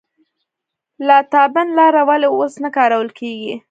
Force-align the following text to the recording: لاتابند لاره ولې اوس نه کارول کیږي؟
لاتابند 1.07 1.69
لاره 1.77 2.01
ولې 2.09 2.27
اوس 2.33 2.53
نه 2.63 2.69
کارول 2.77 3.09
کیږي؟ 3.19 3.53